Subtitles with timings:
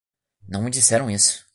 [0.47, 1.47] Não me disseram isso.